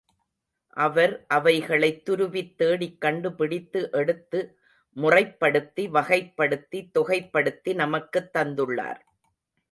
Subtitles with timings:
[0.77, 4.59] அவர் அவைகளைத் துருவித்தேடிக் கண்டுபிடித்து எடுத்து,
[4.95, 8.99] முறைப்படுத்தி, வகைப்படுத்தி, தொகைப்படுத்தி நமக்குத் தந்துள்ளார்.